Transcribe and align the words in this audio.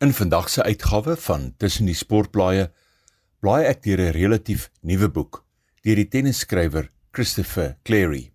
In 0.00 0.14
vandag 0.16 0.48
se 0.48 0.62
uitgawe 0.62 1.16
van 1.16 1.54
Tussen 1.56 1.84
die 1.84 1.94
Sportblaaie 1.94 2.70
blaai 3.44 3.66
ek 3.68 3.82
deur 3.84 4.00
'n 4.00 4.14
relatief 4.16 4.70
nuwe 4.80 5.10
boek 5.12 5.44
deur 5.84 5.98
die 6.00 6.08
tennisskrywer 6.08 6.88
Christopher 7.12 7.76
Clarey. 7.84 8.32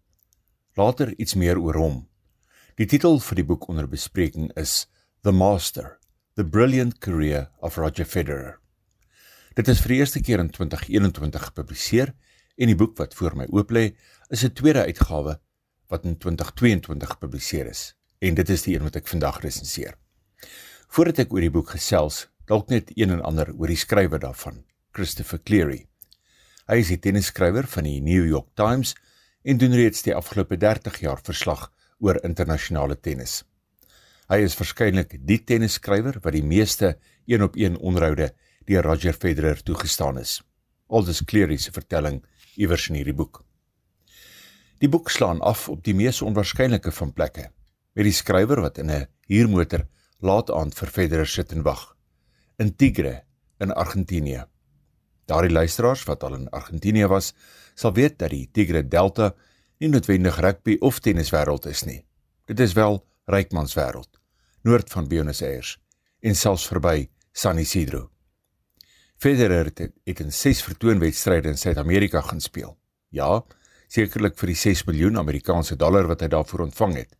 Later 0.78 1.10
iets 1.18 1.34
meer 1.34 1.58
oor 1.58 1.74
hom. 1.74 1.96
Die 2.78 2.86
titel 2.86 3.18
vir 3.18 3.36
die 3.42 3.48
boek 3.50 3.66
onder 3.68 3.90
bespreking 3.90 4.52
is 4.56 4.86
The 5.24 5.32
Master: 5.32 5.98
The 6.36 6.46
Brilliant 6.46 7.00
Career 7.00 7.50
of 7.58 7.82
Roger 7.82 8.06
Federer. 8.06 8.60
Dit 9.56 9.68
is 9.68 9.82
vir 9.82 9.90
die 9.90 10.00
eerste 10.06 10.22
keer 10.22 10.40
in 10.46 10.54
2021 10.54 11.50
gepubliseer 11.50 12.14
en 12.62 12.68
die 12.68 12.78
boek 12.78 12.94
wat 12.98 13.18
voor 13.18 13.34
my 13.36 13.50
oop 13.50 13.72
lê 13.72 13.96
is 14.30 14.46
'n 14.46 14.54
tweede 14.54 14.86
uitgawe 14.86 15.40
wat 15.90 16.06
in 16.06 16.18
2022 16.18 17.10
gepubliseer 17.10 17.66
is 17.66 17.96
en 18.22 18.36
dit 18.36 18.50
is 18.50 18.62
die 18.62 18.76
een 18.76 18.84
wat 18.84 18.96
ek 18.96 19.08
vandag 19.08 19.42
resenseer. 19.42 19.98
Voordat 20.88 21.26
ek 21.26 21.34
oor 21.34 21.42
die 21.42 21.54
boek 21.54 21.74
gesels, 21.76 22.28
dalk 22.46 22.70
net 22.70 22.92
een 22.96 23.12
en 23.16 23.24
ander 23.26 23.52
oor 23.56 23.72
die 23.72 23.80
skrywer 23.80 24.22
daarvan, 24.22 24.64
Christopher 24.94 25.42
Cleary. 25.42 25.86
Hy 26.70 26.78
is 26.82 26.92
die 26.94 27.02
tennisskrywer 27.02 27.68
van 27.70 27.86
die 27.86 28.00
New 28.02 28.26
York 28.26 28.52
Times 28.58 28.96
en 29.46 29.60
doen 29.62 29.76
reeds 29.78 30.06
die 30.06 30.16
afgelope 30.16 30.58
30 30.58 31.02
jaar 31.04 31.22
verslag 31.26 31.68
oor 32.02 32.20
internasionale 32.26 32.98
tennis. 32.98 33.44
Hy 34.30 34.40
is 34.42 34.58
verskynlik 34.58 35.18
die 35.22 35.42
tennisskrywer 35.46 36.18
wat 36.24 36.34
die 36.34 36.46
meeste 36.46 36.96
een-op-een 37.30 37.78
onderhoude 37.78 38.32
deur 38.66 38.86
Roger 38.86 39.14
Federer 39.14 39.62
toegestaan 39.62 40.18
is. 40.18 40.40
Aldus 40.90 41.22
Cleary 41.26 41.58
se 41.58 41.74
vertelling 41.74 42.24
iewers 42.58 42.88
in 42.90 42.98
hierdie 42.98 43.14
boek. 43.14 43.44
Die 44.82 44.90
boek 44.90 45.10
slaan 45.14 45.42
af 45.42 45.68
op 45.70 45.84
die 45.86 45.96
mees 45.96 46.22
onwaarskynlike 46.26 46.92
van 46.92 47.14
plekke, 47.14 47.50
met 47.94 48.10
die 48.10 48.14
skrywer 48.14 48.62
wat 48.62 48.78
in 48.82 48.92
'n 48.92 49.08
huurmotor 49.28 49.86
laat 50.26 50.50
aand 50.50 50.74
vir 50.74 50.90
Federer 50.90 51.30
sit 51.30 51.54
en 51.54 51.64
wag. 51.66 51.84
In 52.58 52.74
Tigre 52.76 53.22
in 53.62 53.72
Argentinië. 53.72 54.46
Daardie 55.30 55.54
luisteraars 55.54 56.04
wat 56.10 56.24
al 56.24 56.36
in 56.40 56.50
Argentinië 56.50 57.08
was, 57.10 57.34
sal 57.76 57.94
weet 57.94 58.18
dat 58.20 58.34
die 58.34 58.48
Tigre 58.52 58.84
Delta 58.88 59.34
nie 59.80 59.90
noodwendig 59.90 60.40
rugby 60.42 60.78
of 60.80 61.00
tenniswêreld 61.00 61.66
is 61.70 61.84
nie. 61.86 62.02
Dit 62.50 62.60
is 62.60 62.74
wel 62.78 63.02
rykmanswêreld, 63.30 64.10
noord 64.64 64.90
van 64.94 65.10
Buenos 65.10 65.42
Aires 65.42 65.78
en 66.26 66.36
selfs 66.36 66.66
verby 66.70 67.10
San 67.34 67.60
Isidro. 67.62 68.10
Federer 69.22 69.70
het, 69.70 69.92
het 70.04 70.20
in 70.24 70.32
6 70.34 70.64
vertoonwedstryde 70.66 71.52
in 71.54 71.58
Suid-Amerika 71.58 72.22
gaan 72.22 72.42
speel. 72.42 72.74
Ja, 73.14 73.44
sekerlik 73.88 74.38
vir 74.40 74.52
die 74.52 74.58
6 74.58 74.84
miljoen 74.90 75.20
Amerikaanse 75.22 75.78
dollar 75.78 76.10
wat 76.10 76.26
hy 76.26 76.32
daarvoor 76.34 76.66
ontvang 76.66 76.98
het, 77.04 77.14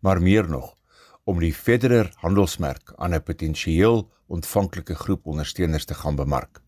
maar 0.00 0.22
meer 0.22 0.48
nog 0.48 0.76
om 1.24 1.38
die 1.38 1.54
Federer 1.54 2.10
handelsmerk 2.22 2.92
aan 2.96 3.14
'n 3.14 3.22
potensieel 3.22 4.10
ontvanklike 4.26 4.94
groep 4.94 5.26
ondersteuners 5.26 5.84
te 5.84 5.94
gaan 5.94 6.16
bemark. 6.16 6.62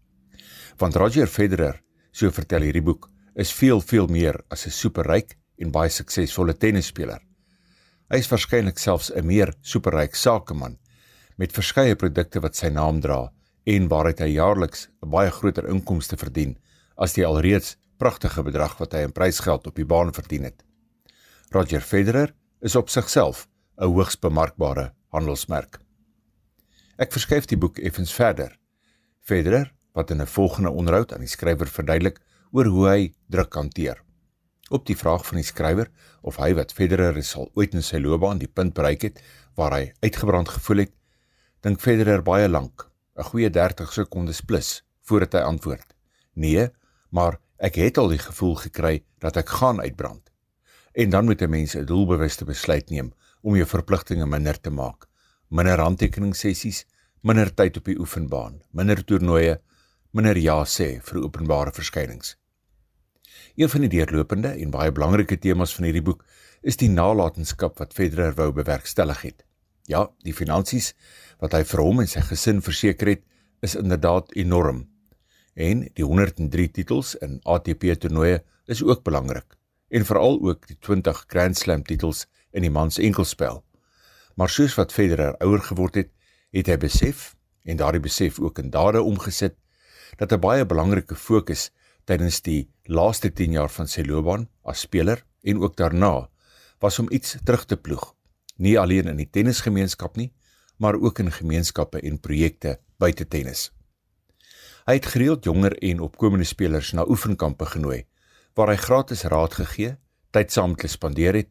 Want 0.77 0.95
Roger 0.95 1.27
Federer, 1.27 1.83
so 2.11 2.31
vertel 2.31 2.61
hierdie 2.61 2.83
boek, 2.83 3.11
is 3.35 3.53
veel 3.53 3.81
veel 3.81 4.07
meer 4.07 4.41
as 4.49 4.67
'n 4.67 4.71
superryk 4.71 5.37
en 5.59 5.71
baie 5.71 5.89
suksesvolle 5.89 6.55
tennisspeler. 6.55 7.21
Hy 8.11 8.17
is 8.17 8.29
waarskynlik 8.29 8.79
selfs 8.79 9.11
'n 9.11 9.27
meer 9.27 9.55
superryk 9.61 10.15
sakeman 10.15 10.79
met 11.37 11.53
verskeie 11.53 11.97
produkte 11.97 12.41
wat 12.41 12.57
sy 12.57 12.69
naam 12.69 13.01
dra 13.01 13.33
en 13.67 13.89
waaruit 13.89 14.19
hy 14.19 14.35
jaarliks 14.35 14.89
'n 15.03 15.11
baie 15.11 15.31
groter 15.31 15.69
inkomste 15.69 16.17
verdien 16.17 16.57
as 16.97 17.13
die 17.13 17.27
alreeds 17.27 17.77
pragtige 17.99 18.43
bedrag 18.43 18.79
wat 18.79 18.93
hy 18.93 18.99
in 18.99 19.13
prysgeld 19.13 19.67
op 19.67 19.75
die 19.75 19.85
baan 19.85 20.13
verdien 20.13 20.45
het. 20.45 20.65
Roger 21.51 21.81
Federer 21.81 22.35
is 22.61 22.77
op 22.77 22.89
sigself 22.89 23.49
'n 23.77 23.91
hoogs 23.91 24.19
bemarkbare 24.19 24.93
handelsmerk. 25.11 25.81
Ek 26.97 27.11
verskuif 27.11 27.49
die 27.51 27.59
boek 27.59 27.81
effens 27.83 28.13
verder. 28.15 28.53
Federer 29.19 29.73
wat 29.99 30.11
in 30.11 30.23
'n 30.23 30.27
volgende 30.27 30.71
onderhoud 30.71 31.13
aan 31.13 31.25
die 31.27 31.35
skrywer 31.37 31.67
verduidelik 31.67 32.21
oor 32.53 32.67
hoe 32.67 32.87
hy 32.89 33.15
druk 33.27 33.55
hanteer. 33.55 34.03
Op 34.71 34.87
die 34.87 34.97
vraag 34.97 35.27
van 35.27 35.37
die 35.37 35.47
skrywer 35.47 35.91
of 36.23 36.37
hy 36.37 36.55
wat 36.55 36.73
Federer 36.73 37.23
sal 37.23 37.51
ooit 37.55 37.75
in 37.75 37.83
sy 37.83 37.99
loopbaan 37.99 38.39
die 38.39 38.49
punt 38.49 38.75
bereik 38.75 39.03
het 39.03 39.23
waar 39.57 39.73
hy 39.73 39.93
uitgebrand 40.01 40.49
gevoel 40.49 40.79
het, 40.79 40.93
dink 41.61 41.81
Federer 41.81 42.23
baie 42.23 42.49
lank, 42.49 42.91
'n 43.19 43.23
goeie 43.23 43.51
30 43.51 43.93
sekondes 43.93 44.41
plus 44.41 44.85
voordat 45.03 45.33
hy 45.33 45.41
antwoord. 45.41 45.95
Nee, 46.35 46.69
maar 47.11 47.41
ek 47.59 47.75
het 47.75 47.99
al 47.99 48.09
die 48.09 48.19
gevoel 48.19 48.55
gekry 48.55 49.05
dat 49.19 49.37
ek 49.37 49.49
gaan 49.49 49.81
uitbrand. 49.81 50.31
En 50.95 51.11
dan 51.11 51.25
moet 51.25 51.43
'n 51.43 51.51
mens 51.51 51.75
'n 51.75 51.85
doelbewuste 51.85 52.45
besluit 52.45 52.91
neem 52.91 53.13
om 53.45 53.57
jou 53.59 53.67
verpligtinge 53.69 54.27
minder 54.27 54.57
te 54.57 54.73
maak. 54.73 55.05
Minder 55.53 55.83
handtekeningssessies, 55.85 56.85
minder 57.21 57.51
tyd 57.53 57.77
op 57.81 57.91
die 57.91 57.99
oefenbaan, 58.01 58.57
minder 58.73 59.03
toernooie, 59.05 59.59
minder 60.17 60.39
ja 60.41 60.63
sê 60.65 60.95
vir 61.05 61.21
openbare 61.27 61.75
verskynings. 61.77 62.35
Een 63.61 63.71
van 63.71 63.85
die 63.85 63.91
deurlopende 63.93 64.55
en 64.63 64.73
baie 64.75 64.93
belangrike 64.95 65.37
temas 65.43 65.75
van 65.77 65.89
hierdie 65.89 66.05
boek 66.07 66.25
is 66.65 66.81
die 66.81 66.89
nalatenskap 66.91 67.79
wat 67.83 67.93
Federer 67.95 68.35
wou 68.39 68.49
bewerkstellig 68.57 69.21
het. 69.29 69.45
Ja, 69.87 70.07
die 70.25 70.35
finansies 70.35 70.95
wat 71.43 71.53
hy 71.53 71.61
vir 71.69 71.83
hom 71.85 72.01
en 72.01 72.09
sy 72.09 72.23
gesin 72.25 72.65
verseker 72.65 73.13
het, 73.13 73.23
is 73.65 73.77
inderdaad 73.77 74.33
enorm. 74.41 74.87
En 75.55 75.85
die 75.95 76.05
103 76.05 76.71
titels 76.81 77.15
in 77.23 77.39
ATP 77.45 77.93
toernooie 78.01 78.41
is 78.67 78.83
ook 78.83 79.05
belangrik 79.05 79.55
en 79.95 80.07
veral 80.09 80.41
ook 80.43 80.67
die 80.67 80.77
20 80.81 81.25
Grand 81.31 81.57
Slam 81.59 81.85
titels 81.87 82.25
in 82.55 82.63
die 82.63 82.73
mans 82.73 82.99
enkelspel. 83.03 83.63
Maar 84.39 84.51
soos 84.51 84.75
wat 84.79 84.95
Federer 84.95 85.37
ouer 85.43 85.63
geword 85.63 85.99
het, 85.99 86.11
het 86.55 86.71
hy 86.71 86.77
besef 86.79 87.33
en 87.65 87.79
daardie 87.81 88.03
besef 88.05 88.39
ook 88.41 88.61
in 88.63 88.71
dade 88.71 89.03
omgesit 89.03 89.57
dat 90.19 90.33
'n 90.33 90.41
baie 90.41 90.65
belangrike 90.67 91.15
fokus 91.15 91.71
tydens 92.05 92.41
die 92.43 92.71
laaste 92.85 93.33
10 93.33 93.53
jaar 93.53 93.71
van 93.71 93.89
sy 93.89 94.03
loopbaan 94.03 94.49
as 94.63 94.81
speler 94.81 95.25
en 95.43 95.63
ook 95.63 95.77
daarna 95.77 96.29
was 96.79 96.99
om 96.99 97.09
iets 97.11 97.37
terug 97.45 97.65
te 97.65 97.77
ploeg. 97.77 98.15
Nie 98.57 98.79
alleen 98.79 99.07
in 99.07 99.17
die 99.17 99.31
tennisgemeenskap 99.31 100.17
nie, 100.17 100.33
maar 100.77 100.95
ook 100.95 101.19
in 101.19 101.33
gemeenskappe 101.33 102.01
en 102.01 102.21
projekte 102.21 102.79
buite 102.99 103.29
tennis. 103.29 103.73
Hy 104.85 104.99
het 104.99 105.07
gereeld 105.07 105.45
jonger 105.45 105.79
en 105.79 106.01
opkomende 106.01 106.45
spelers 106.45 106.93
na 106.93 107.07
oefenkampe 107.09 107.67
genooi 107.67 108.05
waar 108.55 108.71
hy 108.71 108.77
gratis 108.77 109.25
raad 109.27 109.55
gegee, 109.59 109.97
tyd 110.31 110.53
saam 110.53 110.75
met 110.75 110.85
hulle 110.85 110.93
spandeer 110.93 111.35
het 111.35 111.49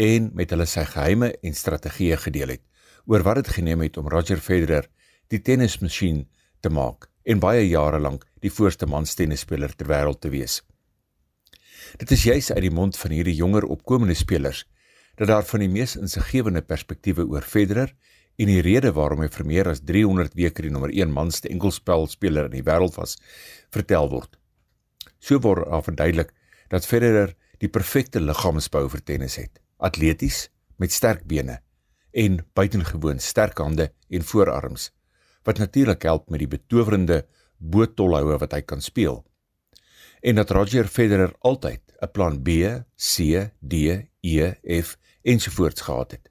en 0.00 0.30
met 0.32 0.52
hulle 0.54 0.64
sy 0.64 0.86
geheime 0.88 1.28
en 1.44 1.56
strategieë 1.56 2.16
gedeel 2.22 2.54
het 2.54 2.62
oor 3.10 3.24
wat 3.26 3.40
dit 3.40 3.50
geneem 3.58 3.82
het 3.84 3.98
om 4.00 4.08
Roger 4.08 4.40
Federer 4.40 4.88
die 5.32 5.42
tennismasjien 5.44 6.22
te 6.64 6.72
maak 6.72 7.10
en 7.28 7.42
baie 7.42 7.66
jare 7.68 8.00
lank 8.00 8.24
die 8.40 8.52
voorste 8.54 8.88
manstennisspeler 8.88 9.74
ter 9.76 9.90
wêreld 9.90 10.22
te 10.24 10.32
wees. 10.32 10.60
Dit 12.00 12.14
is 12.16 12.24
juis 12.24 12.48
uit 12.52 12.64
die 12.64 12.72
mond 12.72 12.96
van 12.96 13.12
hierdie 13.12 13.36
jonger 13.36 13.66
opkomende 13.68 14.16
spelers 14.16 14.64
dat 15.20 15.28
daar 15.28 15.44
van 15.44 15.66
die 15.66 15.68
mees 15.68 15.98
insiggewende 16.00 16.62
perspektiewe 16.64 17.26
oor 17.28 17.44
Federer 17.44 17.92
en 18.40 18.48
die 18.48 18.62
rede 18.64 18.94
waarom 18.96 19.20
hy 19.20 19.28
vir 19.28 19.46
meer 19.46 19.68
as 19.68 19.84
300 19.84 20.36
weke 20.38 20.64
die 20.64 20.72
nommer 20.72 20.94
1 20.96 21.12
manste 21.12 21.50
enkelspelspeler 21.52 22.48
in 22.48 22.56
die 22.56 22.64
wêreld 22.64 22.96
was, 22.96 23.18
vertel 23.68 24.08
word. 24.08 24.38
So 25.20 25.42
word 25.44 25.68
daar 25.68 25.84
verduidelik 25.84 26.32
dat 26.72 26.88
Federer 26.88 27.34
die 27.60 27.68
perfekte 27.68 28.22
liggaamsbou 28.24 28.86
vir 28.88 29.04
tennis 29.04 29.36
het 29.36 29.60
atleties 29.80 30.48
met 30.76 30.92
sterk 30.92 31.26
bene 31.26 31.60
en 32.10 32.40
buitengewoon 32.52 33.18
sterk 33.18 33.58
hande 33.58 33.92
en 34.08 34.24
voorarms 34.24 34.90
wat 35.42 35.58
natuurlik 35.58 36.02
help 36.02 36.28
met 36.30 36.42
die 36.42 36.48
betowerende 36.48 37.24
bootolhoue 37.58 38.38
wat 38.38 38.52
hy 38.52 38.60
kan 38.60 38.80
speel. 38.80 39.22
En 40.20 40.36
dat 40.36 40.50
Roger 40.50 40.88
Federer 40.88 41.32
altyd 41.40 41.80
'n 42.00 42.10
plan 42.12 42.42
B, 42.42 42.48
C, 42.96 43.48
D, 43.60 43.74
E, 44.20 44.52
F 44.82 44.96
ensovoorts 45.22 45.80
gehad 45.80 46.10
het. 46.10 46.30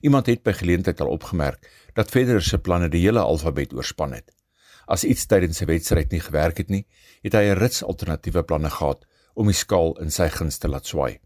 Iemand 0.00 0.26
het 0.26 0.42
by 0.42 0.52
geleentheid 0.52 1.00
al 1.00 1.08
opgemerk 1.08 1.70
dat 1.94 2.10
Federer 2.10 2.42
se 2.42 2.58
planne 2.58 2.88
die 2.88 3.02
hele 3.02 3.20
alfabet 3.20 3.72
oorspan 3.72 4.12
het. 4.12 4.32
As 4.86 5.04
iets 5.04 5.26
tydens 5.26 5.60
'n 5.60 5.66
wedstryd 5.66 6.10
nie 6.10 6.20
gewerk 6.20 6.56
het 6.56 6.68
nie, 6.68 6.86
het 7.22 7.32
hy 7.32 7.44
'n 7.50 7.58
rits 7.58 7.82
alternatiewe 7.82 8.42
planne 8.42 8.70
gehad 8.70 9.06
om 9.34 9.46
die 9.46 9.54
skaal 9.54 9.98
in 10.00 10.10
sy 10.10 10.28
guns 10.28 10.58
te 10.58 10.68
laat 10.68 10.86
swaai. 10.86 11.18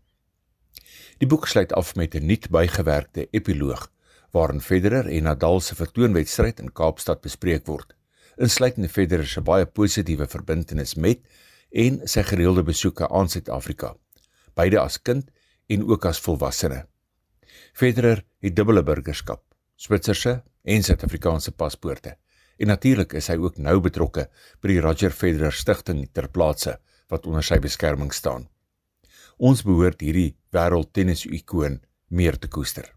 Die 1.21 1.29
boek 1.29 1.51
sluit 1.53 1.73
af 1.77 1.91
met 2.01 2.15
'n 2.17 2.25
nuut 2.27 2.47
bygewerkte 2.49 3.27
epiloog 3.31 3.93
waarin 4.33 4.61
Federer 4.61 5.07
en 5.07 5.23
Nadal 5.23 5.61
se 5.61 5.75
vertoonwedstryd 5.75 6.61
in 6.61 6.73
Kaapstad 6.73 7.21
bespreek 7.21 7.67
word. 7.67 7.95
Insluitende 8.37 8.89
Federer 8.89 9.27
se 9.27 9.41
baie 9.41 9.67
positiewe 9.67 10.27
verbintenis 10.27 10.95
met 10.95 11.21
en 11.71 12.01
sy 12.05 12.23
gereelde 12.23 12.63
besoeke 12.63 13.09
aan 13.09 13.29
Suid-Afrika, 13.29 13.97
beide 14.55 14.81
as 14.81 15.03
kind 15.03 15.31
en 15.67 15.85
ook 15.85 16.05
as 16.05 16.21
volwassene. 16.21 16.87
Federer 17.73 18.25
het 18.39 18.57
dubbele 18.57 18.83
burgerskap, 18.83 19.43
Switserse 19.77 20.43
en 20.63 20.83
Suid-Afrikaanse 20.83 21.53
paspoorte. 21.53 22.17
En 22.57 22.67
natuurlik 22.67 23.13
is 23.13 23.29
hy 23.29 23.37
ook 23.37 23.59
nou 23.59 23.81
betrokke 23.81 24.31
by 24.61 24.69
die 24.69 24.81
Roger 24.81 25.11
Federer 25.11 25.53
Stichting 25.53 26.09
ter 26.13 26.29
plaatse 26.29 26.79
wat 27.09 27.27
onder 27.27 27.43
sy 27.43 27.59
beskerming 27.59 28.13
staan. 28.13 28.49
Ons 29.37 29.63
behoort 29.63 30.01
hierdie 30.01 30.40
wêreldtennis 30.55 31.27
ikoon 31.27 31.81
meer 32.09 32.39
te 32.39 32.49
koester. 32.49 32.89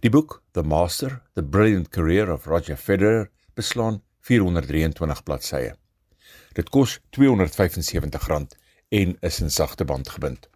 Die 0.00 0.10
boek 0.10 0.42
The 0.52 0.62
Master: 0.62 1.22
The 1.34 1.44
Brilliant 1.44 1.88
Career 1.88 2.32
of 2.32 2.46
Roger 2.46 2.76
Federer 2.76 3.30
beslaan 3.54 4.02
423 4.20 5.22
bladsye. 5.24 5.74
Dit 6.52 6.68
kos 6.70 6.98
R275 7.16 8.56
en 8.88 9.16
is 9.20 9.40
in 9.40 9.50
sagte 9.50 9.84
band 9.84 10.08
gebind. 10.08 10.48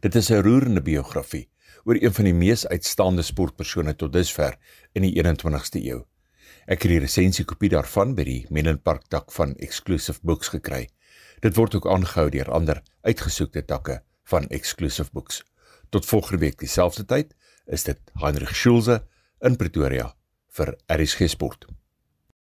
Dit 0.00 0.14
is 0.14 0.30
'n 0.30 0.42
roerende 0.42 0.82
biografie 0.82 1.48
oor 1.84 1.96
een 2.02 2.14
van 2.14 2.24
die 2.24 2.34
mees 2.34 2.66
uitstaande 2.66 3.22
sportpersone 3.22 3.96
tot 3.96 4.12
dusver 4.12 4.56
in 4.92 5.02
die 5.02 5.14
21ste 5.18 5.80
eeu. 5.82 6.04
Ek 6.66 6.82
het 6.82 6.90
die 6.90 7.00
resensiekopie 7.00 7.68
daarvan 7.68 8.14
by 8.14 8.24
die 8.24 8.46
Menlyn 8.50 8.82
Park 8.82 9.08
tak 9.08 9.32
van 9.32 9.56
Exclusive 9.56 10.20
Books 10.22 10.48
gekry. 10.48 10.88
Dit 11.40 11.56
word 11.56 11.74
ook 11.74 11.86
aangehou 11.86 12.30
deur 12.30 12.50
ander 12.50 12.82
uitgesoekte 13.02 13.64
takke 13.64 14.02
van 14.28 14.48
Exclusive 14.48 15.10
Books. 15.12 15.42
Tot 15.88 16.06
volgende 16.06 16.38
week 16.38 16.58
dieselfde 16.58 17.04
tyd 17.04 17.34
is 17.66 17.84
dit 17.88 18.00
Heinrich 18.20 18.54
Schulze 18.56 19.00
in 19.40 19.56
Pretoria 19.56 20.10
vir 20.52 20.74
RSG 20.86 21.28
Sport. 21.32 21.64